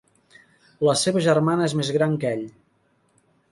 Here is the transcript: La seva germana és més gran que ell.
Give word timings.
La 0.87 0.95
seva 1.01 1.21
germana 1.27 1.69
és 1.69 1.77
més 1.83 1.93
gran 2.01 2.19
que 2.25 2.35
ell. 2.39 2.43